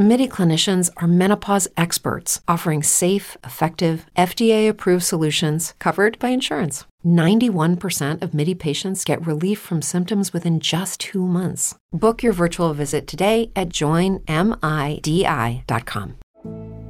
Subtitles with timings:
[0.00, 6.86] MIDI clinicians are menopause experts offering safe, effective, FDA approved solutions covered by insurance.
[7.04, 11.74] 91% of MIDI patients get relief from symptoms within just two months.
[11.92, 14.24] Book your virtual visit today at joinmidi.com.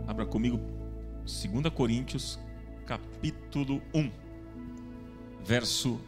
[0.09, 0.61] Abra comigo
[1.27, 2.39] 2 Coríntios,
[2.87, 4.09] capítulo 1,
[5.43, 5.99] verso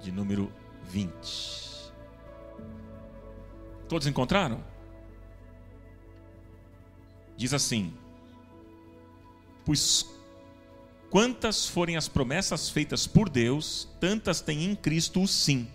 [0.00, 0.48] de número
[0.92, 1.90] 20.
[3.88, 4.73] Todos encontraram?
[7.36, 7.92] Diz assim:
[9.64, 10.06] Pois
[11.10, 15.68] quantas forem as promessas feitas por Deus, tantas tem em Cristo o sim.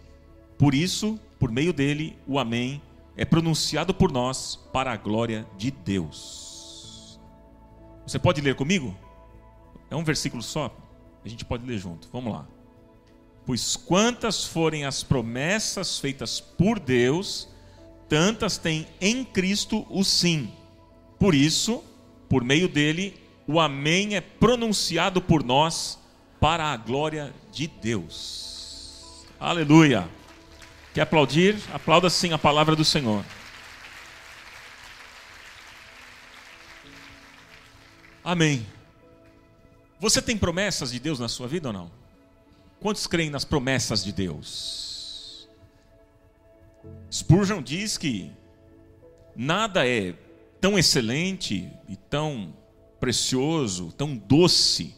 [0.58, 2.82] Por isso, por meio dele, o Amém
[3.16, 7.20] é pronunciado por nós para a glória de Deus.
[8.06, 8.98] Você pode ler comigo?
[9.90, 10.76] É um versículo só?
[11.24, 12.08] A gente pode ler junto.
[12.12, 12.48] Vamos lá.
[13.46, 17.50] Pois quantas forem as promessas feitas por Deus,
[18.08, 20.52] tantas tem em Cristo o sim.
[21.20, 21.84] Por isso,
[22.30, 26.00] por meio dele, o Amém é pronunciado por nós
[26.40, 29.26] para a glória de Deus.
[29.38, 30.08] Aleluia.
[30.94, 31.58] Quer aplaudir?
[31.74, 33.24] Aplauda sim a palavra do Senhor.
[38.24, 38.66] Amém.
[40.00, 41.92] Você tem promessas de Deus na sua vida ou não?
[42.80, 45.50] Quantos creem nas promessas de Deus?
[47.12, 48.32] Spurgeon diz que
[49.36, 50.14] nada é
[50.60, 52.54] tão excelente e tão
[53.00, 54.96] precioso, tão doce,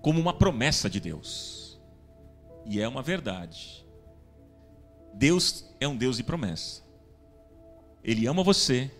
[0.00, 1.80] como uma promessa de Deus.
[2.64, 3.84] E é uma verdade.
[5.14, 6.82] Deus é um Deus de promessa.
[8.04, 8.90] Ele ama você,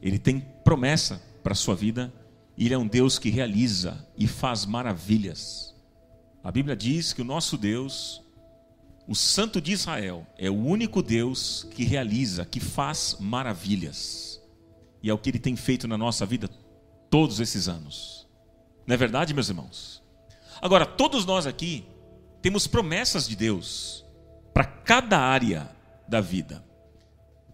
[0.00, 2.12] ele tem promessa para a sua vida,
[2.56, 5.74] e ele é um Deus que realiza e faz maravilhas.
[6.42, 8.22] A Bíblia diz que o nosso Deus,
[9.08, 14.25] o Santo de Israel, é o único Deus que realiza, que faz maravilhas.
[15.06, 16.48] E é o que ele tem feito na nossa vida
[17.08, 18.26] todos esses anos.
[18.84, 20.02] Não é verdade, meus irmãos?
[20.60, 21.86] Agora, todos nós aqui
[22.42, 24.04] temos promessas de Deus
[24.52, 25.70] para cada área
[26.08, 26.64] da vida.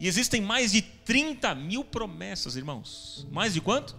[0.00, 3.28] E existem mais de 30 mil promessas, irmãos.
[3.30, 3.94] Mais de quanto?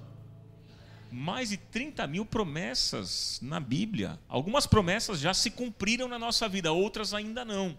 [1.12, 4.20] Mais de 30 mil promessas na Bíblia.
[4.28, 7.78] Algumas promessas já se cumpriram na nossa vida, outras ainda não.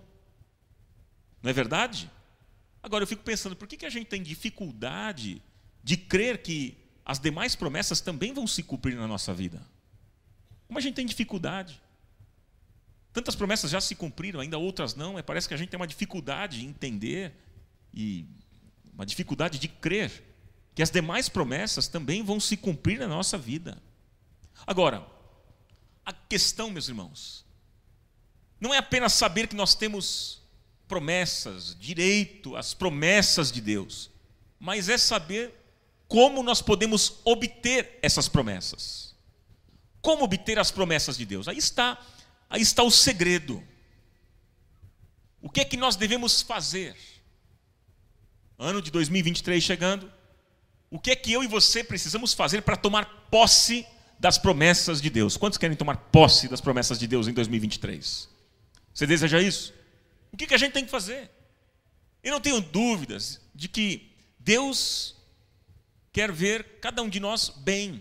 [1.42, 2.08] Não é verdade?
[2.80, 5.42] Agora eu fico pensando, por que, que a gente tem dificuldade
[5.84, 9.60] de crer que as demais promessas também vão se cumprir na nossa vida.
[10.66, 11.80] Como a gente tem dificuldade.
[13.12, 15.18] Tantas promessas já se cumpriram, ainda outras não.
[15.18, 17.34] É, parece que a gente tem uma dificuldade de entender
[17.92, 18.26] e
[18.94, 20.24] uma dificuldade de crer
[20.74, 23.80] que as demais promessas também vão se cumprir na nossa vida.
[24.66, 25.06] Agora,
[26.04, 27.44] a questão, meus irmãos,
[28.58, 30.42] não é apenas saber que nós temos
[30.88, 34.10] promessas, direito às promessas de Deus,
[34.58, 35.63] mas é saber
[36.09, 39.15] como nós podemos obter essas promessas.
[40.00, 41.48] Como obter as promessas de Deus?
[41.48, 41.98] Aí está,
[42.48, 43.62] aí está o segredo.
[45.41, 46.97] O que é que nós devemos fazer?
[48.59, 50.12] Ano de 2023 chegando.
[50.91, 53.87] O que é que eu e você precisamos fazer para tomar posse
[54.19, 55.37] das promessas de Deus?
[55.37, 58.28] Quantos querem tomar posse das promessas de Deus em 2023?
[58.93, 59.75] Você deseja isso?
[60.32, 61.31] O que, que a gente tem que fazer?
[62.22, 65.16] Eu não tenho dúvidas de que Deus
[66.14, 68.00] quer ver cada um de nós bem,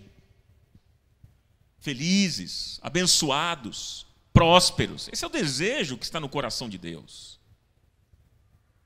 [1.80, 5.08] felizes, abençoados, prósperos.
[5.12, 7.40] Esse é o desejo que está no coração de Deus.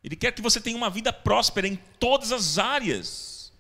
[0.03, 3.53] Ele quer que você tenha uma vida próspera em todas as áreas.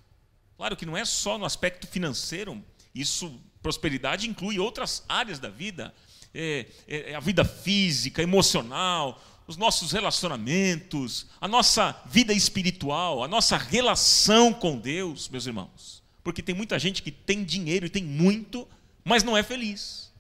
[0.56, 2.64] Claro que não é só no aspecto financeiro,
[2.94, 5.94] isso, prosperidade inclui outras áreas da vida,
[6.32, 13.56] é, é, a vida física, emocional, os nossos relacionamentos, a nossa vida espiritual, a nossa
[13.56, 16.02] relação com Deus, meus irmãos.
[16.22, 18.68] Porque tem muita gente que tem dinheiro e tem muito,
[19.02, 20.12] mas não é feliz.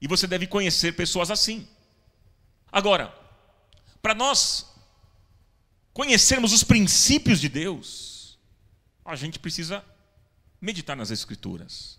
[0.00, 1.68] E você deve conhecer pessoas assim.
[2.72, 3.14] Agora,
[4.00, 4.66] para nós
[5.92, 8.38] conhecermos os princípios de Deus,
[9.04, 9.84] a gente precisa
[10.58, 11.98] meditar nas Escrituras.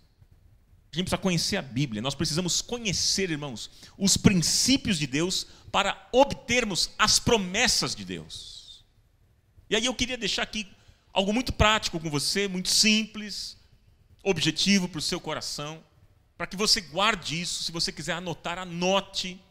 [0.93, 2.03] A gente precisa conhecer a Bíblia.
[2.03, 8.85] Nós precisamos conhecer, irmãos, os princípios de Deus para obtermos as promessas de Deus.
[9.67, 10.67] E aí eu queria deixar aqui
[11.11, 13.57] algo muito prático com você, muito simples,
[14.23, 15.83] objetivo para o seu coração,
[16.37, 17.63] para que você guarde isso.
[17.63, 19.41] Se você quiser anotar, anote,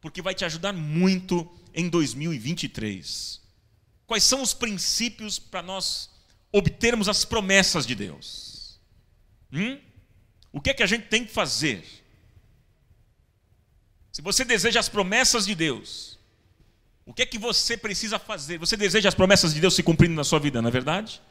[0.00, 3.42] porque vai te ajudar muito em 2023.
[4.06, 6.08] Quais são os princípios para nós
[6.50, 8.80] obtermos as promessas de Deus?
[9.52, 9.78] Hum?
[10.52, 11.84] O que é que a gente tem que fazer?
[14.12, 16.18] Se você deseja as promessas de Deus,
[17.06, 18.58] o que é que você precisa fazer?
[18.58, 21.22] Você deseja as promessas de Deus se cumprindo na sua vida, não é verdade?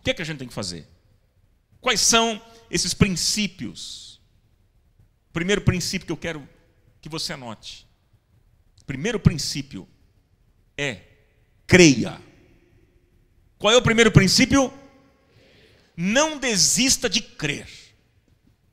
[0.00, 0.86] O que é que a gente tem que fazer?
[1.80, 2.40] Quais são
[2.70, 4.20] esses princípios?
[5.32, 6.48] Primeiro princípio que eu quero
[7.00, 7.86] que você anote.
[8.86, 9.88] Primeiro princípio
[10.76, 11.02] é
[11.66, 12.20] creia.
[13.58, 14.72] Qual é o primeiro princípio?
[15.96, 17.87] Não desista de crer.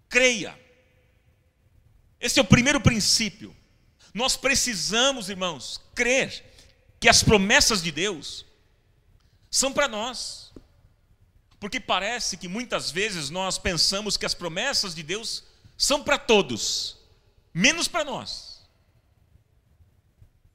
[0.10, 0.58] Creia.
[2.20, 3.56] Esse é o primeiro princípio.
[4.14, 6.44] Nós precisamos, irmãos, crer
[7.00, 8.46] que as promessas de Deus
[9.52, 10.54] são para nós.
[11.60, 15.44] Porque parece que muitas vezes nós pensamos que as promessas de Deus
[15.78, 16.98] são para todos,
[17.54, 18.56] menos para nós.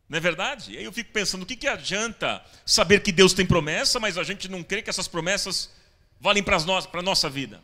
[0.08, 0.72] Não é verdade?
[0.72, 4.18] E aí eu fico pensando, o que, que adianta saber que Deus tem promessa, mas
[4.18, 5.70] a gente não crê que essas promessas
[6.18, 7.62] valem para a nossa vida?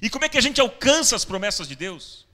[0.00, 2.26] E como é que a gente alcança as promessas de Deus?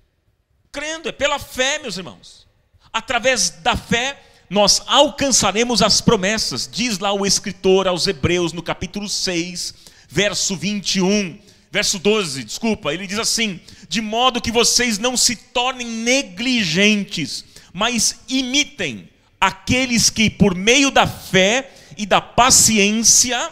[0.70, 2.46] Crendo, é pela fé, meus irmãos.
[2.92, 6.68] Através da fé, nós alcançaremos as promessas.
[6.70, 9.74] Diz lá o escritor aos Hebreus, no capítulo 6,
[10.08, 11.38] verso 21,
[11.70, 17.44] verso 12, desculpa, ele diz assim: De modo que vocês não se tornem negligentes
[17.78, 19.06] mas imitem
[19.38, 23.50] aqueles que, por meio da fé e da paciência,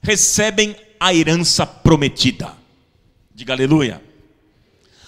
[0.00, 2.56] recebem a herança prometida.
[3.38, 4.02] Diga aleluia.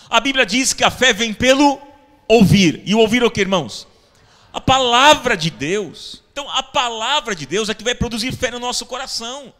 [0.09, 1.83] A Bíblia diz que a fé vem pelo
[2.29, 2.81] ouvir.
[2.87, 3.89] E o ouvir o que, irmãos?
[4.53, 6.23] A palavra de Deus.
[6.31, 9.53] Então, a palavra de Deus é que vai produzir fé no nosso coração.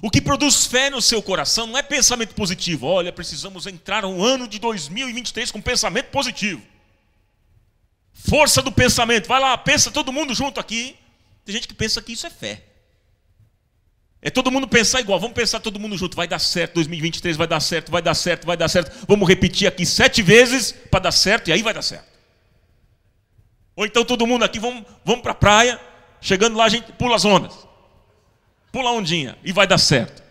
[0.00, 2.86] O que produz fé no seu coração não é pensamento positivo.
[2.86, 6.62] Olha, precisamos entrar no ano de 2023 com pensamento positivo.
[8.12, 9.26] Força do pensamento.
[9.26, 10.96] Vai lá, pensa todo mundo junto aqui.
[11.44, 12.69] Tem gente que pensa que isso é fé.
[14.22, 15.18] É todo mundo pensar igual.
[15.18, 16.16] Vamos pensar todo mundo junto.
[16.16, 16.74] Vai dar certo.
[16.74, 19.06] 2023 vai dar certo, vai dar certo, vai dar certo.
[19.06, 22.10] Vamos repetir aqui sete vezes para dar certo e aí vai dar certo.
[23.74, 25.80] Ou então todo mundo aqui, vamos, vamos para a praia.
[26.20, 27.66] Chegando lá, a gente pula as ondas.
[28.70, 30.22] Pula a ondinha e vai dar certo.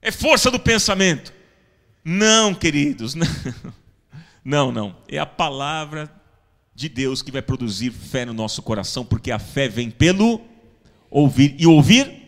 [0.00, 1.32] É força do pensamento.
[2.02, 3.26] Não, queridos, não.
[4.42, 4.96] Não, não.
[5.06, 6.10] É a palavra
[6.74, 10.40] de Deus que vai produzir fé no nosso coração, porque a fé vem pelo
[11.10, 11.54] ouvir.
[11.58, 12.18] E ouvir?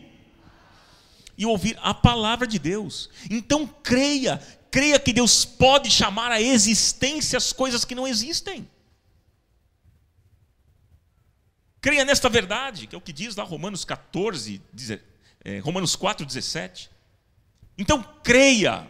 [1.37, 3.09] E ouvir a palavra de Deus.
[3.29, 4.37] Então creia,
[4.69, 8.67] creia que Deus pode chamar a existência as coisas que não existem.
[11.81, 14.61] Creia nesta verdade, que é o que diz lá Romanos 14,
[15.43, 16.91] é, Romanos 4, 17.
[17.75, 18.87] Então creia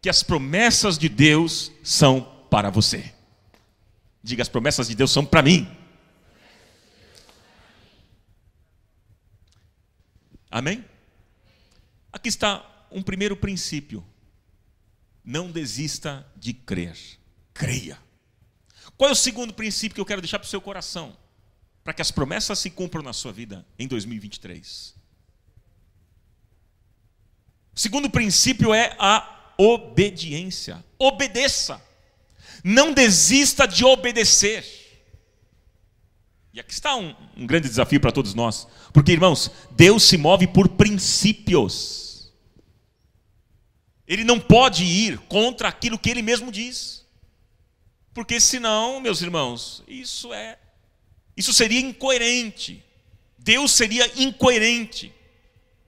[0.00, 3.12] que as promessas de Deus são para você.
[4.22, 5.68] Diga: as promessas de Deus são para mim.
[10.50, 10.84] Amém?
[12.12, 14.04] Aqui está um primeiro princípio.
[15.24, 16.96] Não desista de crer.
[17.52, 17.98] Creia.
[18.96, 21.16] Qual é o segundo princípio que eu quero deixar para o seu coração?
[21.84, 24.94] Para que as promessas se cumpram na sua vida em 2023.
[27.74, 30.84] O segundo princípio é a obediência.
[30.98, 31.80] Obedeça.
[32.64, 34.77] Não desista de obedecer.
[36.52, 38.66] E aqui está um, um grande desafio para todos nós.
[38.92, 42.32] Porque, irmãos, Deus se move por princípios.
[44.06, 47.06] Ele não pode ir contra aquilo que ele mesmo diz.
[48.14, 50.58] Porque senão, meus irmãos, isso é
[51.36, 52.82] isso seria incoerente.
[53.38, 55.14] Deus seria incoerente.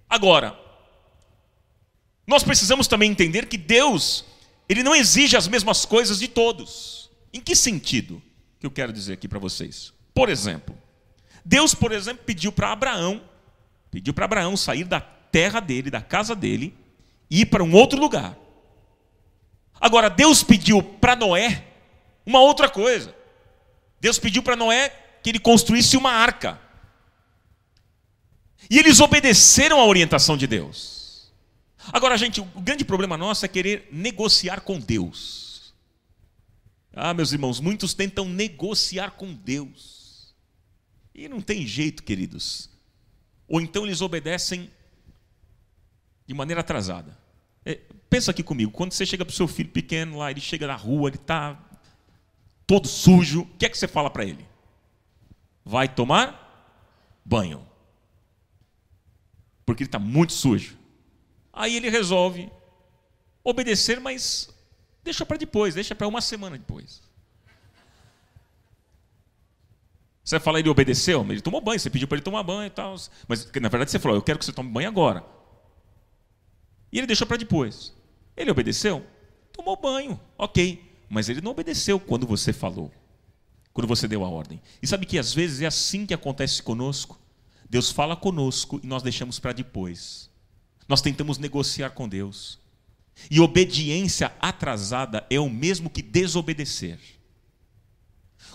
[0.08, 0.56] Agora,
[2.24, 4.24] nós precisamos também entender que Deus,
[4.68, 7.10] ele não exige as mesmas coisas de todos.
[7.32, 8.22] Em que sentido
[8.60, 9.92] que eu quero dizer aqui para vocês?
[10.20, 10.76] Por exemplo,
[11.42, 13.22] Deus, por exemplo, pediu para Abraão,
[13.90, 16.76] pediu para Abraão sair da terra dele, da casa dele,
[17.30, 18.36] e ir para um outro lugar.
[19.80, 21.64] Agora, Deus pediu para Noé
[22.26, 23.14] uma outra coisa.
[23.98, 24.90] Deus pediu para Noé
[25.22, 26.60] que ele construísse uma arca.
[28.68, 31.32] E eles obedeceram à orientação de Deus.
[31.90, 35.72] Agora, gente, o grande problema nosso é querer negociar com Deus.
[36.92, 39.99] Ah, meus irmãos, muitos tentam negociar com Deus.
[41.20, 42.70] E não tem jeito, queridos.
[43.46, 44.70] Ou então eles obedecem
[46.26, 47.14] de maneira atrasada.
[47.62, 47.74] É,
[48.08, 50.74] pensa aqui comigo, quando você chega para o seu filho pequeno lá, ele chega na
[50.74, 51.62] rua, ele está
[52.66, 54.46] todo sujo, o que é que você fala para ele?
[55.62, 56.88] Vai tomar
[57.22, 57.68] banho.
[59.66, 60.78] Porque ele está muito sujo.
[61.52, 62.50] Aí ele resolve
[63.44, 64.48] obedecer, mas
[65.04, 67.02] deixa para depois, deixa para uma semana depois.
[70.22, 71.24] Você vai falar, ele obedeceu?
[71.28, 72.94] Ele tomou banho, você pediu para ele tomar banho e tal.
[73.26, 75.24] Mas na verdade você falou, eu quero que você tome banho agora.
[76.92, 77.94] E ele deixou para depois.
[78.36, 79.04] Ele obedeceu?
[79.52, 80.82] Tomou banho, ok.
[81.08, 82.92] Mas ele não obedeceu quando você falou,
[83.72, 84.60] quando você deu a ordem.
[84.80, 87.18] E sabe que às vezes é assim que acontece conosco?
[87.68, 90.30] Deus fala conosco e nós deixamos para depois.
[90.88, 92.58] Nós tentamos negociar com Deus.
[93.30, 96.98] E obediência atrasada é o mesmo que desobedecer.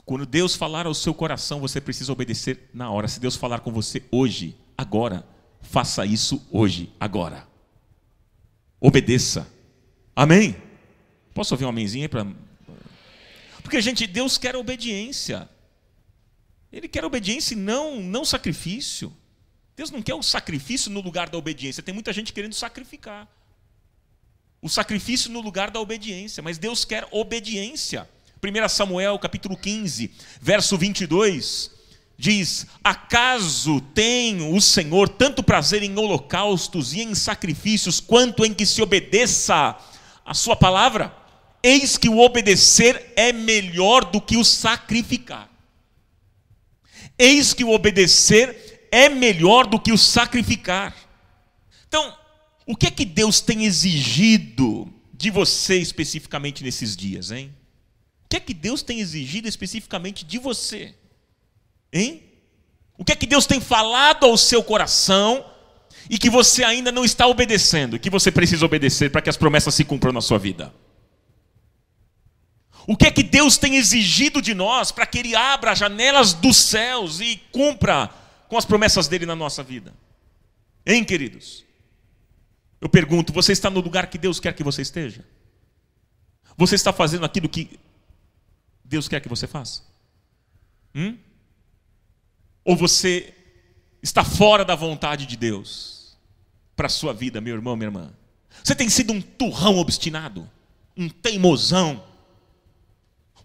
[0.06, 3.08] Quando Deus falar ao seu coração, você precisa obedecer na hora.
[3.08, 5.28] Se Deus falar com você hoje, agora,
[5.62, 7.48] faça isso hoje, agora.
[8.80, 9.52] Obedeça.
[10.16, 10.56] Amém?
[11.34, 12.26] Posso ouvir um amenzinho para.
[13.64, 15.50] Porque, gente, Deus quer obediência.
[16.72, 19.12] Ele quer obediência e não, não sacrifício.
[19.76, 21.82] Deus não quer o sacrifício no lugar da obediência.
[21.82, 23.28] Tem muita gente querendo sacrificar.
[24.62, 26.44] O sacrifício no lugar da obediência.
[26.44, 28.08] Mas Deus quer obediência.
[28.44, 30.12] 1 Samuel capítulo 15,
[30.42, 31.72] verso 22,
[32.18, 38.66] diz: Acaso tem o Senhor tanto prazer em holocaustos e em sacrifícios, quanto em que
[38.66, 39.76] se obedeça
[40.26, 41.16] a Sua palavra?
[41.64, 45.50] Eis que o obedecer é melhor do que o sacrificar.
[47.18, 50.96] Eis que o obedecer é melhor do que o sacrificar.
[51.88, 52.16] Então,
[52.68, 57.52] o que é que Deus tem exigido de você especificamente nesses dias, hein?
[58.26, 60.96] O que é que Deus tem exigido especificamente de você?
[61.94, 62.24] Hein?
[62.98, 65.46] O que é que Deus tem falado ao seu coração
[66.10, 69.76] e que você ainda não está obedecendo, que você precisa obedecer para que as promessas
[69.76, 70.74] se cumpram na sua vida?
[72.88, 76.34] O que é que Deus tem exigido de nós para que Ele abra as janelas
[76.34, 78.10] dos céus e cumpra
[78.48, 79.94] com as promessas dele na nossa vida?
[80.86, 81.64] Hein, queridos?
[82.80, 85.26] Eu pergunto: você está no lugar que Deus quer que você esteja?
[86.58, 87.80] Você está fazendo aquilo que
[88.86, 89.82] Deus quer que você faça?
[90.94, 91.18] Hum?
[92.64, 93.34] Ou você
[94.02, 96.18] está fora da vontade de Deus
[96.76, 98.14] para a sua vida, meu irmão, minha irmã?
[98.64, 100.50] Você tem sido um turrão obstinado,
[100.96, 102.04] um teimosão,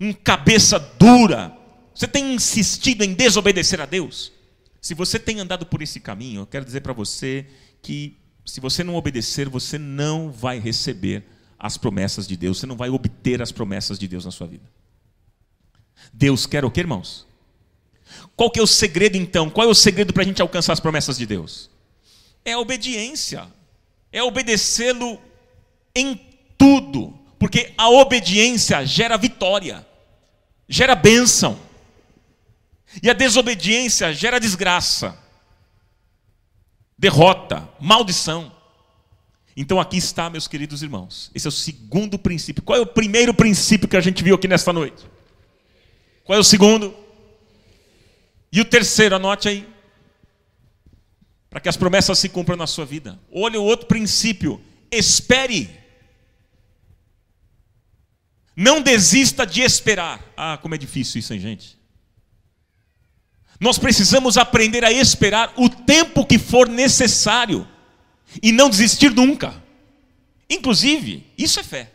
[0.01, 1.57] um cabeça dura.
[1.95, 4.33] Você tem insistido em desobedecer a Deus?
[4.81, 7.47] Se você tem andado por esse caminho, eu quero dizer para você
[7.83, 11.25] que se você não obedecer, você não vai receber
[11.59, 14.65] as promessas de Deus, você não vai obter as promessas de Deus na sua vida.
[16.13, 17.27] Deus quer o que, irmãos?
[18.37, 19.51] Qual que é o segredo então?
[19.51, 21.71] Qual é o segredo para a gente alcançar as promessas de Deus?
[22.45, 23.47] É a obediência.
[24.13, 25.21] É obedecê-lo
[25.95, 26.19] em
[26.57, 27.19] tudo.
[27.39, 29.87] Porque a obediência gera vitória,
[30.69, 31.59] gera bênção.
[33.03, 35.17] E a desobediência gera desgraça,
[36.99, 38.53] derrota, maldição.
[39.57, 41.31] Então aqui está, meus queridos irmãos.
[41.35, 42.63] Esse é o segundo princípio.
[42.63, 45.10] Qual é o primeiro princípio que a gente viu aqui nesta noite?
[46.31, 46.97] Qual é o segundo?
[48.53, 49.69] E o terceiro, anote aí.
[51.51, 53.19] Para que as promessas se cumpram na sua vida.
[53.33, 54.63] Olha o outro princípio.
[54.93, 55.69] Espere.
[58.55, 60.25] Não desista de esperar.
[60.37, 61.77] Ah, como é difícil isso, hein, gente?
[63.59, 67.67] Nós precisamos aprender a esperar o tempo que for necessário
[68.41, 69.61] e não desistir nunca.
[70.49, 71.91] Inclusive, isso é fé.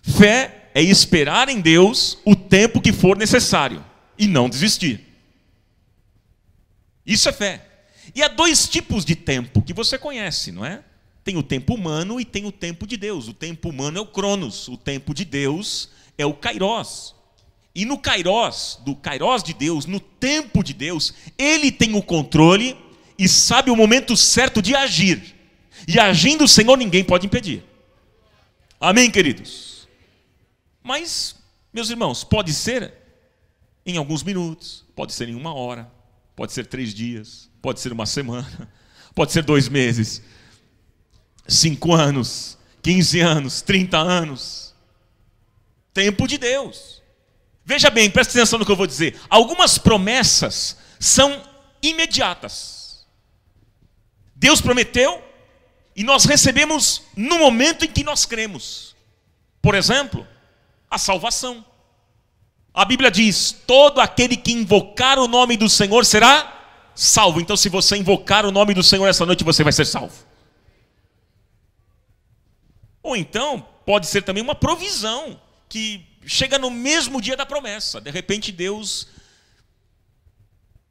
[0.00, 3.84] Fé é esperar em Deus o tempo que for necessário
[4.18, 5.00] e não desistir.
[7.04, 7.66] Isso é fé.
[8.14, 10.82] E há dois tipos de tempo que você conhece, não é?
[11.24, 13.28] Tem o tempo humano e tem o tempo de Deus.
[13.28, 17.14] O tempo humano é o Cronos, o tempo de Deus é o Kairos.
[17.74, 22.76] E no Kairos, do Kairos de Deus, no tempo de Deus, ele tem o controle
[23.18, 25.34] e sabe o momento certo de agir.
[25.86, 27.62] E agindo o Senhor, ninguém pode impedir.
[28.80, 29.69] Amém, queridos?
[30.82, 31.36] Mas,
[31.72, 32.92] meus irmãos, pode ser
[33.84, 35.90] em alguns minutos, pode ser em uma hora,
[36.36, 38.70] pode ser três dias, pode ser uma semana,
[39.14, 40.22] pode ser dois meses,
[41.46, 44.74] cinco anos, quinze anos, trinta anos.
[45.92, 47.02] Tempo de Deus.
[47.64, 49.20] Veja bem, presta atenção no que eu vou dizer.
[49.28, 51.42] Algumas promessas são
[51.82, 53.06] imediatas.
[54.34, 55.22] Deus prometeu
[55.94, 58.96] e nós recebemos no momento em que nós cremos.
[59.60, 60.26] Por exemplo,
[60.90, 61.64] a salvação.
[62.74, 66.60] A Bíblia diz: todo aquele que invocar o nome do Senhor será
[66.94, 67.40] salvo.
[67.40, 70.14] Então, se você invocar o nome do Senhor essa noite, você vai ser salvo.
[73.02, 78.00] Ou então, pode ser também uma provisão que chega no mesmo dia da promessa.
[78.00, 79.08] De repente, Deus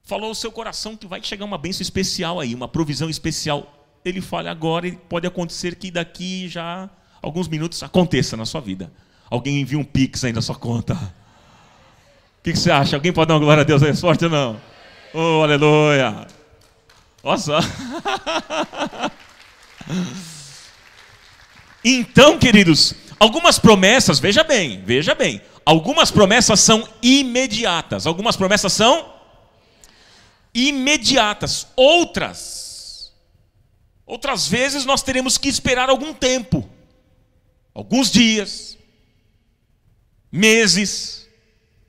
[0.04, 3.76] falou ao seu coração que vai chegar uma bênção especial aí, uma provisão especial.
[4.04, 6.90] Ele fala agora e pode acontecer que daqui já
[7.22, 8.92] alguns minutos aconteça na sua vida.
[9.30, 10.94] Alguém envia um pix aí na sua conta.
[10.94, 12.96] O que, que, você acha?
[12.96, 14.60] Alguém pode dar uma glória a Deus aí forte ou não?
[15.14, 16.28] Oh, aleluia!
[17.38, 17.60] Só.
[21.84, 29.14] Então, queridos, algumas promessas, veja bem, veja bem, algumas promessas são imediatas, algumas promessas são
[30.54, 33.14] imediatas, outras,
[34.06, 36.70] outras vezes nós teremos que esperar algum tempo,
[37.74, 38.78] alguns dias,
[40.32, 41.28] meses,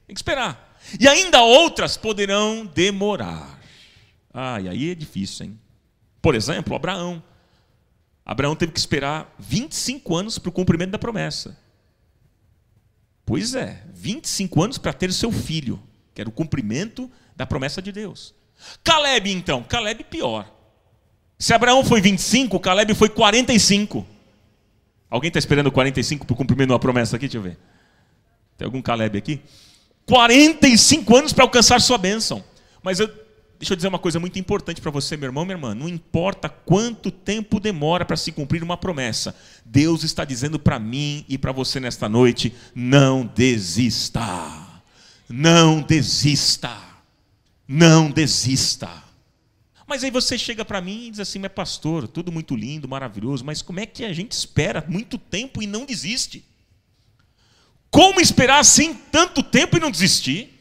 [0.07, 0.79] tem que esperar.
[0.99, 3.61] E ainda outras poderão demorar.
[4.33, 5.61] Ai, aí é difícil, hein?
[6.23, 7.23] Por exemplo, Abraão.
[8.25, 11.59] Abraão teve que esperar 25 anos para o cumprimento da promessa.
[13.25, 15.81] Pois é, 25 anos para ter seu filho,
[16.15, 18.35] que era o cumprimento da promessa de Deus.
[18.85, 20.53] Caleb, então, Caleb pior.
[21.39, 24.07] Se Abraão foi 25, Caleb foi 45.
[25.09, 27.27] Alguém está esperando 45 para o cumprimento de uma promessa aqui?
[27.27, 27.59] Deixa eu ver.
[28.61, 29.41] Tem algum Caleb aqui?
[30.05, 32.45] 45 anos para alcançar sua bênção.
[32.83, 33.07] Mas eu,
[33.59, 35.75] deixa eu dizer uma coisa muito importante para você, meu irmão, minha irmã.
[35.75, 41.25] Não importa quanto tempo demora para se cumprir uma promessa, Deus está dizendo para mim
[41.27, 44.21] e para você nesta noite: não desista.
[45.27, 46.77] Não desista.
[47.67, 48.91] Não desista.
[49.87, 53.43] Mas aí você chega para mim e diz assim, mas pastor, tudo muito lindo, maravilhoso,
[53.43, 56.45] mas como é que a gente espera muito tempo e não desiste?
[57.91, 60.59] Como esperar assim tanto tempo e não desistir?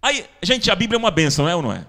[0.00, 1.86] Aí, gente, a Bíblia é uma benção, é ou não é?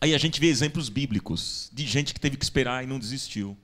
[0.00, 3.56] Aí a gente vê exemplos bíblicos de gente que teve que esperar e não desistiu.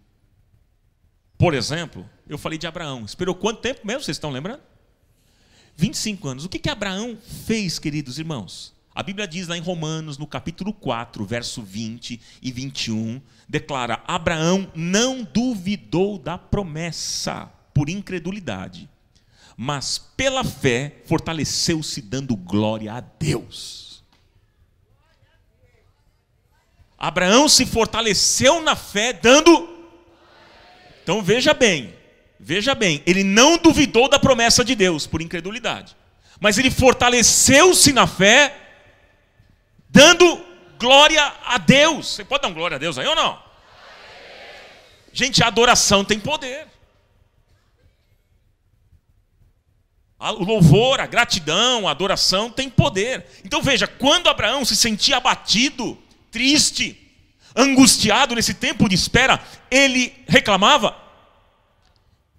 [1.38, 3.04] Por exemplo, eu falei de Abraão.
[3.04, 4.02] Esperou quanto tempo mesmo?
[4.02, 4.60] Vocês estão lembrando?
[5.76, 6.44] 25 anos.
[6.44, 8.74] O que, que Abraão fez, queridos irmãos?
[8.94, 14.70] A Bíblia diz lá em Romanos, no capítulo 4, verso 20 e 21, declara: Abraão
[14.74, 18.88] não duvidou da promessa por incredulidade,
[19.56, 24.04] mas pela fé fortaleceu-se, dando glória a Deus.
[26.98, 29.68] Abraão se fortaleceu na fé, dando.
[31.02, 31.94] Então veja bem,
[32.38, 35.96] veja bem, ele não duvidou da promessa de Deus por incredulidade,
[36.40, 38.54] mas ele fortaleceu-se na fé
[39.88, 40.44] dando
[40.78, 42.14] glória a Deus.
[42.14, 43.42] Você pode dar um glória a Deus aí ou não?
[45.12, 46.66] Gente, a adoração tem poder.
[50.18, 53.26] O louvor, a gratidão, a adoração tem poder.
[53.44, 55.98] Então veja, quando Abraão se sentia abatido,
[56.30, 56.98] triste,
[57.54, 60.96] angustiado nesse tempo de espera, ele reclamava?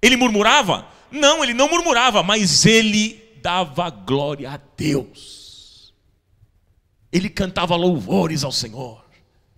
[0.02, 0.88] Ele murmurava?
[1.12, 5.38] Não, ele não murmurava, mas ele dava glória a Deus
[7.12, 9.04] ele cantava louvores ao Senhor,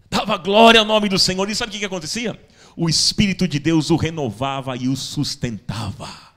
[0.10, 1.50] dava glória ao nome do Senhor.
[1.50, 2.40] E sabe o que, acontecia?
[2.76, 6.29] O Espírito de Deus o renovava e o sustentava.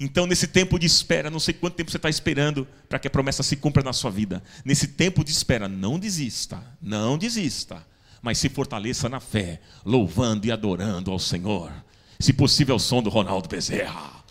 [0.00, 3.10] Então, nesse tempo de espera, não sei quanto tempo você está esperando para que a
[3.10, 4.42] promessa se cumpra na sua vida.
[4.64, 7.84] Nesse tempo de espera, não desista, não desista,
[8.20, 11.72] mas se fortaleça na fé, louvando e adorando ao Senhor.
[12.18, 14.22] Se possível, o som do Ronaldo Bezerra.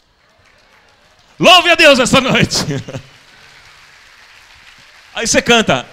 [1.39, 2.58] Louve a Deus essa noite.
[5.13, 5.86] Aí você canta: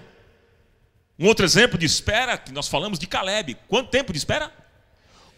[1.17, 3.55] Um outro exemplo de espera, que nós falamos de Caleb.
[3.69, 4.51] Quanto tempo de espera?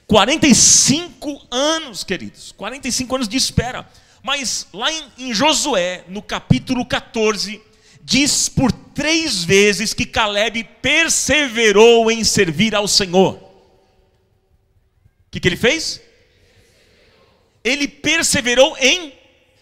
[0.08, 3.88] 45 anos, queridos, 45 anos de espera.
[4.23, 7.62] Mas lá em, em Josué, no capítulo 14,
[8.04, 13.36] diz por três vezes que Caleb perseverou em servir ao Senhor.
[13.36, 16.02] O que, que ele fez?
[17.64, 19.14] Ele perseverou em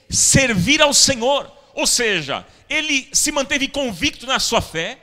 [0.10, 1.52] servir ao Senhor.
[1.74, 4.98] Ou seja, ele se manteve convicto na sua fé,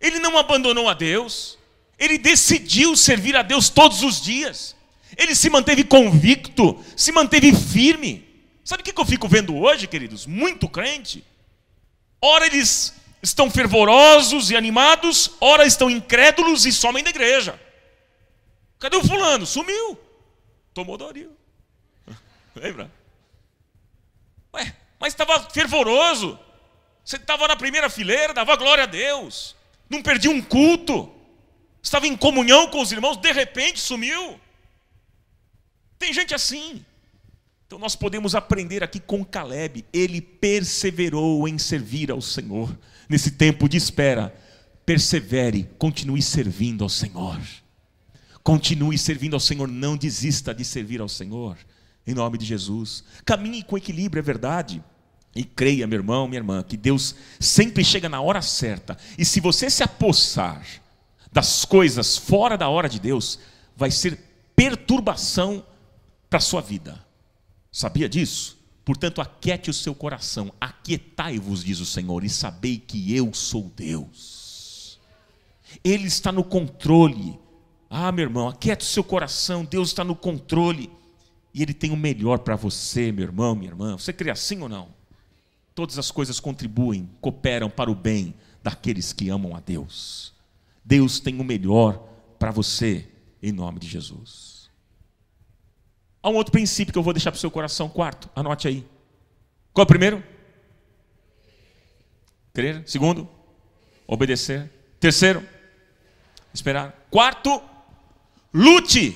[0.00, 1.58] ele não abandonou a Deus,
[1.98, 4.74] ele decidiu servir a Deus todos os dias.
[5.16, 8.24] Ele se manteve convicto, se manteve firme.
[8.64, 10.26] Sabe o que eu fico vendo hoje, queridos?
[10.26, 11.22] Muito crente.
[12.20, 17.60] Ora eles estão fervorosos e animados, ora estão incrédulos e somem da igreja.
[18.78, 19.46] Cadê o fulano?
[19.46, 19.98] Sumiu.
[20.74, 21.34] Tomou Doril.
[22.54, 22.90] Lembra?
[24.54, 26.38] Ué, mas estava fervoroso.
[27.04, 29.56] Você estava na primeira fileira, dava glória a Deus.
[29.88, 31.12] Não perdia um culto.
[31.82, 34.40] Estava em comunhão com os irmãos, de repente sumiu.
[35.98, 36.84] Tem gente assim.
[37.74, 39.84] Então nós podemos aprender aqui com Caleb.
[39.92, 42.78] Ele perseverou em servir ao Senhor.
[43.08, 44.32] Nesse tempo de espera,
[44.86, 47.36] persevere, continue servindo ao Senhor.
[48.44, 51.58] Continue servindo ao Senhor, não desista de servir ao Senhor.
[52.06, 53.02] Em nome de Jesus.
[53.24, 54.80] Caminhe com equilíbrio, é verdade.
[55.34, 58.96] E creia, meu irmão, minha irmã, que Deus sempre chega na hora certa.
[59.18, 60.64] E se você se apossar
[61.32, 63.40] das coisas fora da hora de Deus,
[63.76, 64.16] vai ser
[64.54, 65.66] perturbação
[66.30, 67.02] para a sua vida.
[67.74, 68.56] Sabia disso?
[68.84, 75.00] Portanto, aquiete o seu coração, aquietai-vos, diz o Senhor, e sabei que eu sou Deus.
[75.82, 77.36] Ele está no controle.
[77.90, 80.88] Ah, meu irmão, aquiete o seu coração, Deus está no controle.
[81.52, 83.98] E Ele tem o melhor para você, meu irmão, minha irmã.
[83.98, 84.86] Você crê assim ou não?
[85.74, 90.32] Todas as coisas contribuem, cooperam para o bem daqueles que amam a Deus.
[90.84, 91.98] Deus tem o melhor
[92.38, 93.08] para você,
[93.42, 94.53] em nome de Jesus.
[96.24, 98.86] Há um outro princípio que eu vou deixar para o seu coração, quarto, anote aí.
[99.74, 100.24] Qual é o primeiro?
[102.54, 102.82] Crer.
[102.86, 103.28] Segundo,
[104.06, 104.72] obedecer.
[104.98, 105.46] Terceiro,
[106.54, 107.06] esperar.
[107.10, 107.62] Quarto,
[108.54, 109.14] lute.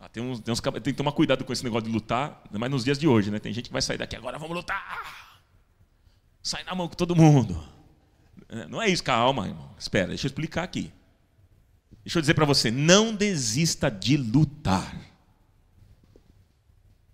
[0.00, 2.70] Ah, tem, uns, tem, uns, tem que tomar cuidado com esse negócio de lutar, mas
[2.70, 3.38] nos dias de hoje, né?
[3.38, 5.42] Tem gente que vai sair daqui agora, vamos lutar.
[6.42, 7.62] Sai na mão com todo mundo.
[8.48, 9.74] É, não é isso, calma, irmão.
[9.78, 10.90] Espera, deixa eu explicar aqui.
[12.04, 14.96] Deixa eu dizer para você, não desista de lutar.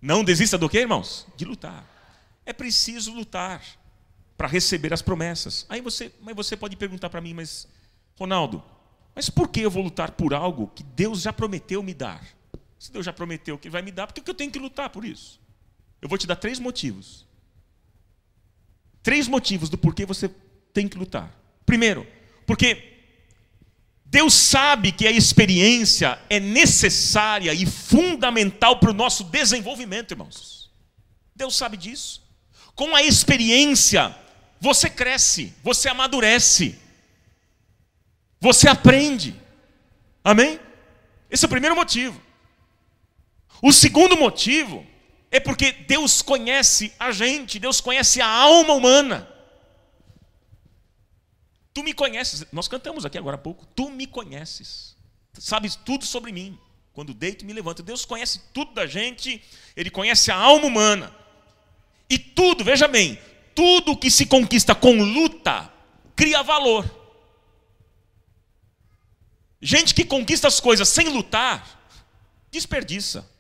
[0.01, 1.27] Não desista do que, irmãos?
[1.37, 1.85] De lutar.
[2.46, 3.62] É preciso lutar
[4.37, 5.66] para receber as promessas.
[5.68, 7.68] Aí você, mas você pode perguntar para mim, mas
[8.16, 8.62] Ronaldo,
[9.14, 12.24] mas por que eu vou lutar por algo que Deus já prometeu me dar?
[12.79, 15.05] Se Deus já prometeu que vai me dar, por que eu tenho que lutar por
[15.05, 15.40] isso?
[16.01, 17.27] Eu vou te dar três motivos.
[19.03, 20.29] Três motivos do porquê você
[20.72, 21.37] tem que lutar.
[21.66, 22.07] Primeiro,
[22.46, 22.98] porque
[24.11, 30.71] Deus sabe que a experiência é necessária e fundamental para o nosso desenvolvimento, irmãos.
[31.37, 32.23] Deus sabe disso.
[32.75, 34.16] Com a experiência,
[34.59, 36.79] você cresce, você amadurece,
[38.40, 39.35] você aprende.
[40.25, 40.59] Amém?
[41.31, 42.21] Esse é o primeiro motivo.
[43.61, 44.87] O segundo motivo
[45.31, 49.29] é porque Deus conhece a gente, Deus conhece a alma humana.
[51.79, 53.64] Tu me conheces, nós cantamos aqui agora há pouco.
[53.64, 54.97] Tu me conheces,
[55.38, 56.59] sabes tudo sobre mim.
[56.93, 57.85] Quando deito, me levanto.
[57.85, 59.41] Deus conhece tudo da gente,
[59.77, 61.14] Ele conhece a alma humana.
[62.11, 63.17] E tudo, veja bem,
[63.55, 65.73] tudo que se conquista com luta
[66.17, 66.85] cria valor.
[69.62, 71.81] Gente que conquista as coisas sem lutar,
[72.51, 73.31] desperdiça.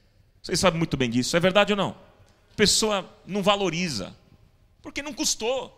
[0.40, 1.90] Vocês sabem muito bem disso, é verdade ou não?
[2.52, 4.16] A pessoa não valoriza,
[4.80, 5.77] porque não custou.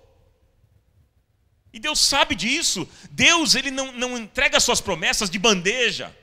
[1.72, 2.88] E Deus sabe disso.
[3.10, 6.14] Deus ele não, não entrega suas promessas de bandeja.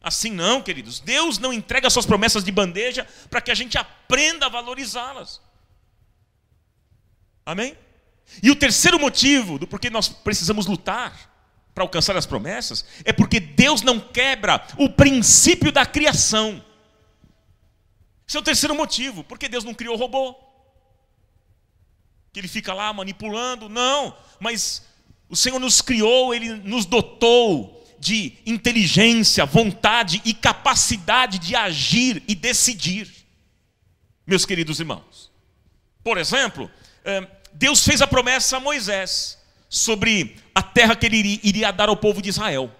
[0.00, 1.00] Assim não, queridos.
[1.00, 5.40] Deus não entrega suas promessas de bandeja para que a gente aprenda a valorizá-las.
[7.44, 7.76] Amém?
[8.42, 11.28] E o terceiro motivo do porquê nós precisamos lutar
[11.74, 16.64] para alcançar as promessas é porque Deus não quebra o princípio da criação.
[18.26, 19.24] Esse é o terceiro motivo.
[19.24, 20.36] Porque Deus não criou robô
[22.38, 23.68] que ele fica lá manipulando.
[23.68, 24.86] Não, mas
[25.28, 32.36] o Senhor nos criou, ele nos dotou de inteligência, vontade e capacidade de agir e
[32.36, 33.10] decidir.
[34.24, 35.32] Meus queridos irmãos.
[36.04, 36.70] Por exemplo,
[37.04, 39.36] eh, Deus fez a promessa a Moisés
[39.68, 42.70] sobre a terra que ele iria dar ao povo de Israel.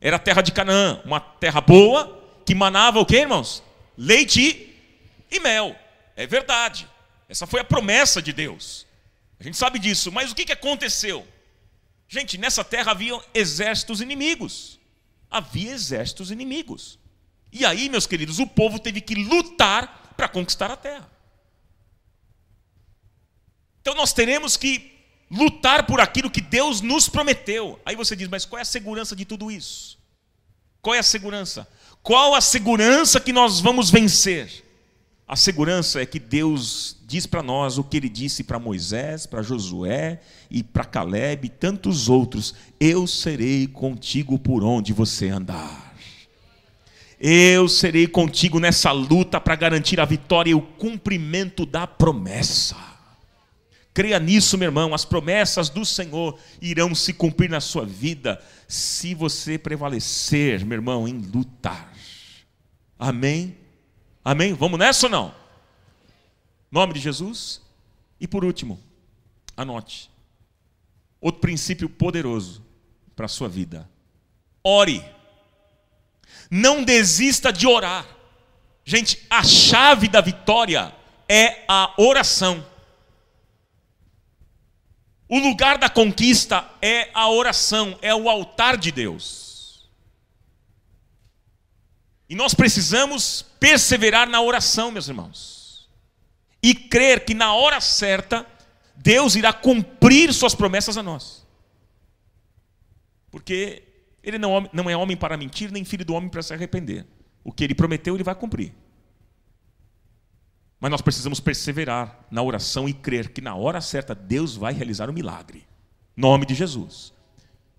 [0.00, 3.62] Era a terra de Canaã, uma terra boa, que manava o que, irmãos?
[3.96, 4.74] Leite
[5.30, 5.76] e mel.
[6.16, 6.88] É verdade.
[7.28, 8.86] Essa foi a promessa de Deus.
[9.38, 11.26] A gente sabe disso, mas o que, aconteceu?
[12.08, 14.80] Gente, nessa terra havia exércitos inimigos.
[15.30, 16.98] Havia exércitos inimigos.
[17.52, 21.10] E aí, meus queridos, o povo teve que lutar para conquistar a terra.
[23.80, 24.98] Então nós teremos que
[25.30, 27.78] lutar por aquilo que Deus nos prometeu.
[27.84, 29.98] Aí você diz, mas qual é a segurança de tudo isso?
[30.80, 31.68] Qual é a segurança?
[32.02, 34.64] Qual a segurança que nós vamos vencer?
[35.28, 39.42] A segurança é que Deus diz para nós o que ele disse para Moisés, para
[39.42, 45.94] Josué e para Caleb e tantos outros: Eu serei contigo por onde você andar.
[47.20, 52.76] Eu serei contigo nessa luta para garantir a vitória e o cumprimento da promessa.
[53.92, 59.14] Creia nisso, meu irmão, as promessas do Senhor irão se cumprir na sua vida se
[59.14, 61.92] você prevalecer, meu irmão, em lutar.
[62.98, 63.67] Amém?
[64.28, 64.52] Amém?
[64.52, 65.34] Vamos nessa ou não?
[66.70, 67.62] Nome de Jesus.
[68.20, 68.78] E por último,
[69.56, 70.10] anote.
[71.18, 72.62] Outro princípio poderoso
[73.16, 73.88] para a sua vida.
[74.62, 75.02] Ore.
[76.50, 78.06] Não desista de orar.
[78.84, 80.94] Gente, a chave da vitória
[81.26, 82.62] é a oração.
[85.26, 89.88] O lugar da conquista é a oração, é o altar de Deus.
[92.28, 95.88] E nós precisamos perseverar na oração, meus irmãos.
[96.62, 98.46] E crer que na hora certa,
[98.96, 101.46] Deus irá cumprir suas promessas a nós.
[103.30, 103.82] Porque
[104.22, 107.06] Ele não, não é homem para mentir, nem filho do homem para se arrepender.
[107.44, 108.74] O que Ele prometeu, Ele vai cumprir.
[110.80, 115.10] Mas nós precisamos perseverar na oração e crer que na hora certa Deus vai realizar
[115.10, 115.66] o milagre.
[116.16, 117.12] Nome de Jesus.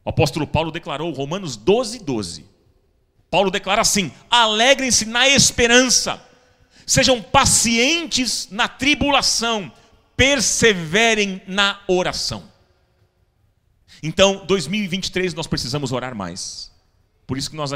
[0.03, 2.45] O apóstolo Paulo declarou, Romanos 12, 12.
[3.29, 6.21] Paulo declara assim: alegrem-se na esperança,
[6.85, 9.71] sejam pacientes na tribulação,
[10.15, 12.43] perseverem na oração.
[14.01, 16.71] Então, 2023 nós precisamos orar mais.
[17.27, 17.71] Por isso que nós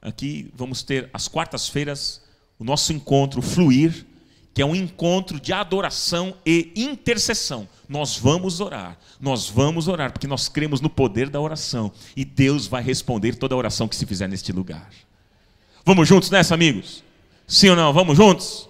[0.00, 2.22] aqui vamos ter às quartas-feiras
[2.58, 4.06] o nosso encontro fluir
[4.54, 7.68] que é um encontro de adoração e intercessão.
[7.88, 12.68] Nós vamos orar, nós vamos orar, porque nós cremos no poder da oração e Deus
[12.68, 14.88] vai responder toda oração que se fizer neste lugar.
[15.84, 17.02] Vamos juntos nessa, amigos?
[17.48, 17.92] Sim ou não?
[17.92, 18.68] Vamos juntos?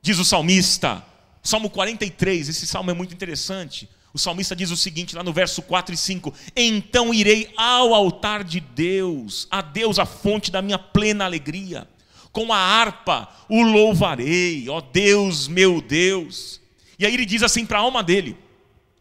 [0.00, 1.04] Diz o salmista,
[1.42, 3.88] Salmo 43, esse salmo é muito interessante.
[4.14, 8.44] O salmista diz o seguinte, lá no verso 4 e 5: Então irei ao altar
[8.44, 11.88] de Deus, a Deus, a fonte da minha plena alegria
[12.34, 16.60] com a harpa o louvarei, ó Deus, meu Deus.
[16.98, 18.36] E aí ele diz assim para a alma dele: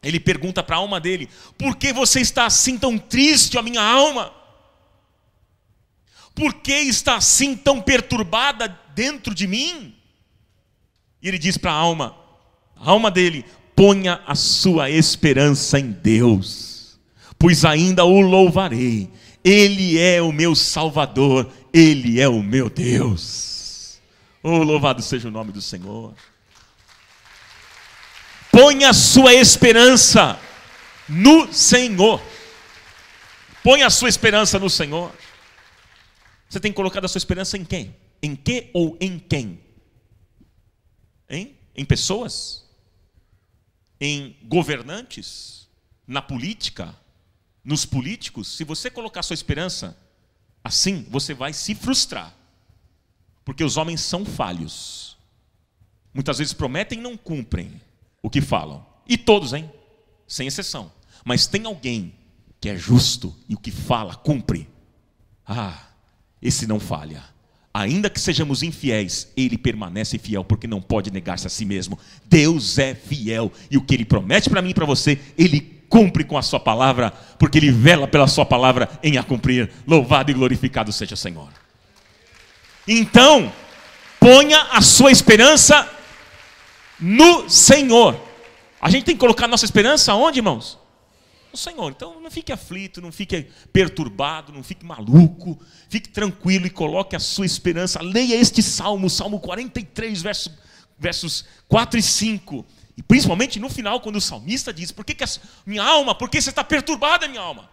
[0.03, 3.81] ele pergunta para a alma dele: Por que você está assim tão triste, ó minha
[3.81, 4.31] alma?
[6.35, 9.95] Por que está assim tão perturbada dentro de mim?
[11.21, 12.15] E ele diz para a alma,
[12.75, 13.43] a alma dele:
[13.75, 16.99] Ponha a sua esperança em Deus,
[17.39, 19.09] pois ainda o louvarei.
[19.43, 23.99] Ele é o meu Salvador ele é o meu Deus.
[24.43, 26.13] Oh, louvado seja o nome do Senhor.
[28.51, 30.39] Ponha a sua esperança
[31.09, 32.21] no Senhor.
[33.63, 35.11] Ponha a sua esperança no Senhor.
[36.47, 37.95] Você tem colocado a sua esperança em quem?
[38.21, 39.59] Em que ou em quem?
[41.27, 41.57] Hein?
[41.75, 42.69] Em pessoas?
[43.99, 45.67] Em governantes?
[46.05, 46.95] Na política?
[47.63, 48.47] Nos políticos?
[48.47, 49.97] Se você colocar sua esperança
[50.63, 52.33] Assim você vai se frustrar.
[53.43, 55.17] Porque os homens são falhos.
[56.13, 57.81] Muitas vezes prometem e não cumprem
[58.21, 58.85] o que falam.
[59.05, 59.69] E todos, hein?
[60.25, 60.91] Sem exceção.
[61.25, 62.13] Mas tem alguém
[62.61, 64.69] que é justo e o que fala cumpre.
[65.45, 65.89] Ah,
[66.41, 67.23] esse não falha.
[67.73, 71.99] Ainda que sejamos infiéis, ele permanece fiel porque não pode negar-se a si mesmo.
[72.25, 75.59] Deus é fiel e o que ele promete para mim e para você, ele
[75.93, 79.71] cumpre com a sua palavra, porque ele vela pela sua palavra em a cumprir.
[79.85, 81.49] Louvado e glorificado seja o Senhor.
[82.87, 83.53] Então,
[84.19, 85.87] ponha a sua esperança
[86.99, 88.19] no Senhor.
[88.81, 90.79] A gente tem que colocar nossa esperança onde, irmãos?
[91.51, 91.91] No Senhor.
[91.91, 97.19] Então não fique aflito, não fique perturbado, não fique maluco, fique tranquilo e coloque a
[97.19, 98.01] sua esperança.
[98.01, 100.51] Leia este salmo, Salmo 43, verso,
[100.97, 102.65] versos 4 e 5.
[102.95, 105.27] E principalmente no final, quando o salmista diz: Por que, que a
[105.65, 107.69] minha alma, por que você está perturbada, minha alma?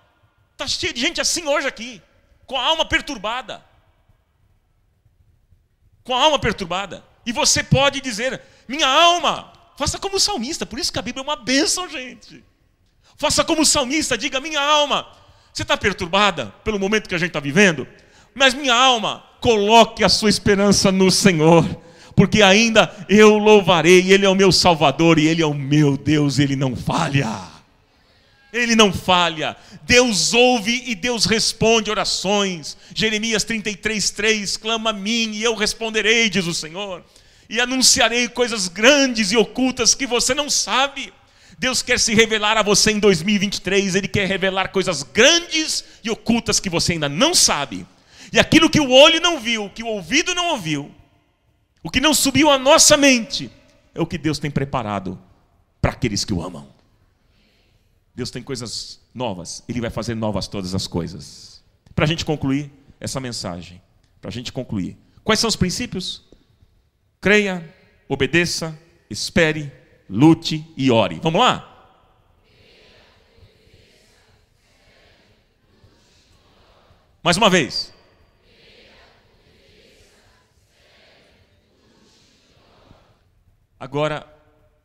[0.53, 2.03] Está cheio de gente assim hoje aqui,
[2.47, 3.65] com a alma perturbada.
[6.03, 7.05] Com a alma perturbada.
[7.27, 10.65] E você pode dizer: Minha alma, faça como o salmista.
[10.65, 12.43] Por isso que a Bíblia é uma bênção, gente.
[13.17, 15.07] Faça como o salmista, diga: Minha alma,
[15.53, 17.87] você está perturbada pelo momento que a gente está vivendo?
[18.35, 21.65] Mas minha alma, coloque a sua esperança no Senhor
[22.21, 26.39] porque ainda eu louvarei, Ele é o meu Salvador e Ele é o meu Deus,
[26.39, 27.27] Ele não falha.
[28.53, 29.57] Ele não falha.
[29.85, 32.77] Deus ouve e Deus responde orações.
[32.95, 37.03] Jeremias 33, 3: clama a mim e eu responderei, diz o Senhor,
[37.49, 41.11] e anunciarei coisas grandes e ocultas que você não sabe.
[41.59, 46.61] Deus quer se revelar a você em 2023, Ele quer revelar coisas grandes e ocultas
[46.61, 47.87] que você ainda não sabe.
[48.31, 50.95] E aquilo que o olho não viu, que o ouvido não ouviu,
[51.83, 53.51] o que não subiu à nossa mente
[53.95, 55.19] é o que Deus tem preparado
[55.81, 56.69] para aqueles que o amam.
[58.15, 61.63] Deus tem coisas novas, Ele vai fazer novas todas as coisas.
[61.95, 63.81] Para a gente concluir essa mensagem,
[64.21, 66.23] para a gente concluir, quais são os princípios?
[67.21, 67.75] Creia,
[68.09, 69.73] obedeça, espere,
[70.09, 71.19] lute e ore.
[71.23, 71.67] Vamos lá?
[77.23, 77.93] Mais uma vez.
[83.81, 84.31] Agora,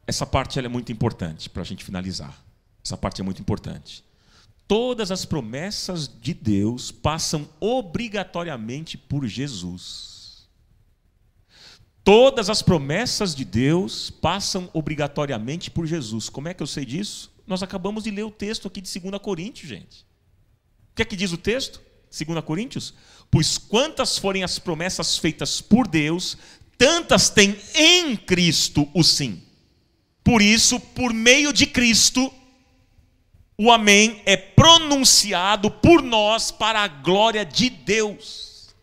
[0.08, 2.42] essa parte é muito importante para a gente finalizar.
[2.84, 4.06] Essa parte é muito importante.
[4.66, 10.48] Todas as promessas de Deus passam obrigatoriamente por Jesus.
[12.06, 16.30] Todas as promessas de Deus passam obrigatoriamente por Jesus.
[16.30, 17.32] Como é que eu sei disso?
[17.46, 20.06] Nós acabamos de ler o texto aqui de 2 Coríntios, gente.
[20.92, 21.82] O que é que diz o texto?
[22.10, 22.94] 2 Coríntios?
[23.30, 26.38] Pois quantas forem as promessas feitas por Deus,
[26.78, 29.42] tantas tem em Cristo o sim.
[30.24, 32.34] Por isso, por meio de Cristo,
[33.58, 38.74] o Amém é pronunciado por nós para a glória de Deus.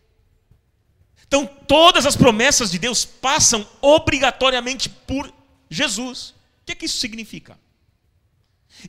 [1.27, 5.33] Então, todas as promessas de Deus passam obrigatoriamente por
[5.69, 6.29] Jesus.
[6.61, 7.59] O que, é que isso significa?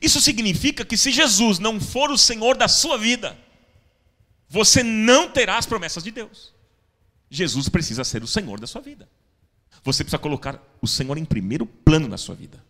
[0.01, 3.37] Isso significa que se Jesus não for o Senhor da sua vida,
[4.47, 6.54] você não terá as promessas de Deus.
[7.29, 9.09] Jesus precisa ser o Senhor da sua vida.
[9.83, 12.63] Você precisa colocar o Senhor em primeiro plano na sua vida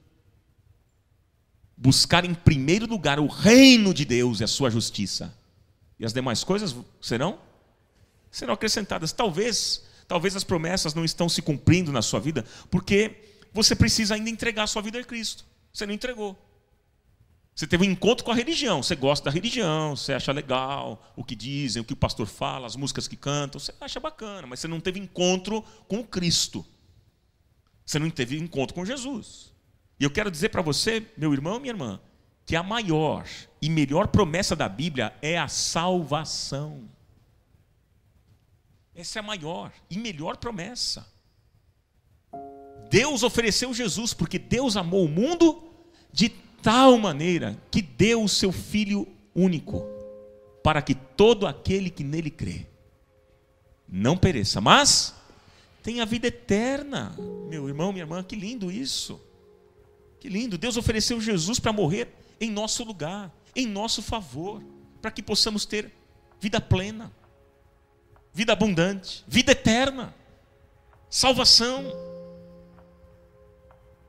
[1.77, 5.35] buscar em primeiro lugar o reino de Deus e a sua justiça.
[5.99, 7.39] E as demais coisas serão
[8.31, 9.11] serão acrescentadas.
[9.13, 13.15] Talvez, talvez as promessas não estão se cumprindo na sua vida, porque
[13.53, 15.45] você precisa ainda entregar a sua vida a Cristo.
[15.71, 16.37] Você não entregou.
[17.55, 21.23] Você teve um encontro com a religião, você gosta da religião, você acha legal o
[21.23, 24.59] que dizem, o que o pastor fala, as músicas que cantam, você acha bacana, mas
[24.59, 26.65] você não teve encontro com Cristo.
[27.85, 29.53] Você não teve encontro com Jesus.
[29.97, 32.01] E eu quero dizer para você, meu irmão minha irmã,
[32.45, 33.25] que a maior
[33.61, 36.89] e melhor promessa da Bíblia é a salvação.
[38.93, 41.07] Essa é a maior e melhor promessa.
[42.89, 45.69] Deus ofereceu Jesus porque Deus amou o mundo
[46.11, 46.29] de
[46.65, 49.85] tal maneira que deu o seu Filho único,
[50.63, 52.65] para que todo aquele que nele crê
[53.87, 55.13] não pereça, mas
[55.83, 57.15] tenha vida eterna.
[57.47, 59.21] Meu irmão, minha irmã, que lindo isso.
[60.19, 62.07] Que lindo, Deus ofereceu Jesus para morrer
[62.41, 64.59] em nosso lugar, em nosso favor,
[65.03, 65.93] para que possamos ter
[66.41, 67.13] vida plena,
[68.33, 70.15] vida abundante, vida eterna,
[71.11, 72.14] salvação.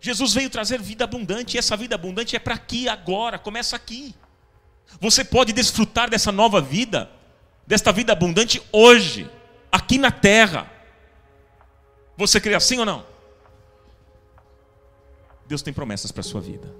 [0.06, 4.14] Jesus veio trazer vida abundante, e essa vida abundante é para aqui, agora, começa aqui.
[5.00, 7.10] Você pode desfrutar dessa nova vida,
[7.66, 9.28] desta vida abundante hoje,
[9.70, 10.70] aqui na terra.
[12.16, 13.04] Você crê assim ou não?
[15.48, 16.72] Deus tem promessas para a sua vida.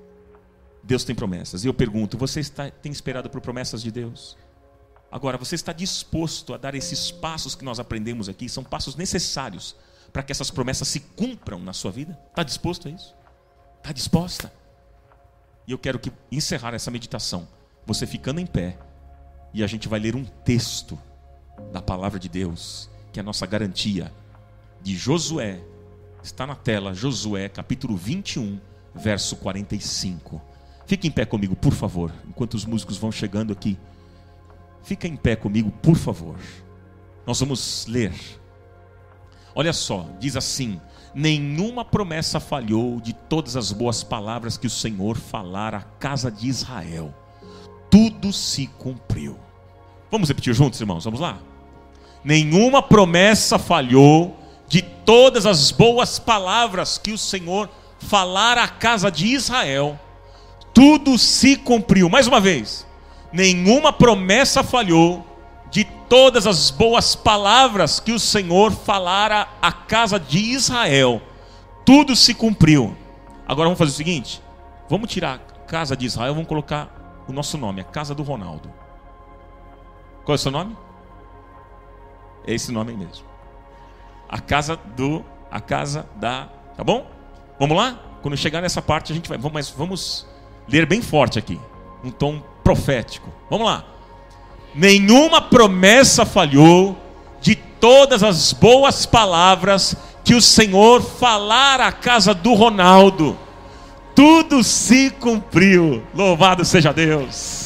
[0.81, 1.65] Deus tem promessas.
[1.65, 4.39] E eu pergunto: você está, tem esperado por promessas de Deus?
[5.11, 8.49] Agora, você está disposto a dar esses passos que nós aprendemos aqui?
[8.49, 9.75] São passos necessários
[10.13, 12.17] para que essas promessas se cumpram na sua vida?
[12.31, 13.16] Está disposto a isso?
[13.79, 14.53] Está disposta?
[15.67, 17.49] E eu quero que encerrar essa meditação,
[17.85, 18.79] você ficando em pé,
[19.53, 20.99] e a gente vai ler um texto
[21.73, 24.13] da palavra de Deus, que é a nossa garantia,
[24.83, 25.63] de Josué
[26.27, 28.59] Está na tela, Josué, capítulo 21,
[28.93, 30.43] verso 45.
[30.85, 33.79] Fique em pé comigo, por favor, enquanto os músicos vão chegando aqui.
[34.83, 36.37] Fica em pé comigo, por favor.
[37.25, 38.13] Nós vamos ler.
[39.55, 40.81] Olha só, diz assim:
[41.19, 46.47] Nenhuma promessa falhou de todas as boas palavras que o Senhor falara à casa de
[46.47, 47.15] Israel.
[47.91, 49.35] Tudo se cumpriu.
[50.11, 51.07] Vamos repetir juntos, irmãos?
[51.07, 51.39] Vamos lá?
[52.23, 54.37] Nenhuma promessa falhou
[54.69, 59.99] de todas as boas palavras que o Senhor falara à casa de Israel,
[60.75, 62.11] tudo se cumpriu.
[62.11, 62.87] Mais uma vez,
[63.33, 65.25] nenhuma promessa falhou
[65.77, 71.21] de todas as boas palavras que o Senhor falara à casa de Israel,
[71.85, 72.97] tudo se cumpriu.
[73.47, 74.43] Agora vamos fazer o seguinte:
[74.89, 78.73] vamos tirar a casa de Israel, vamos colocar o nosso nome, a casa do Ronaldo.
[80.25, 80.75] Qual é o seu nome?
[82.47, 83.37] É esse nome aí mesmo
[84.29, 87.07] a casa do a casa da, tá bom?
[87.59, 88.01] Vamos lá?
[88.23, 90.27] Quando chegar nessa parte a gente vai, mas vamos
[90.67, 91.61] ler bem forte aqui,
[92.03, 93.31] um tom profético.
[93.49, 93.85] Vamos lá.
[94.77, 96.97] Nenhuma promessa falhou
[97.41, 103.39] de todas as boas palavras que o Senhor falara à casa do Ronaldo.
[104.15, 106.03] Tudo se cumpriu.
[106.15, 107.66] Louvado seja Deus.